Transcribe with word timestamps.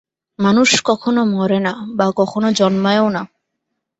মানুষ 0.39 0.69
কখনও 0.85 1.23
মরে 1.25 1.59
না 1.59 1.73
বা 1.95 2.05
কখনও 2.15 2.49
জন্মায়ও 2.51 3.07
না। 3.09 3.21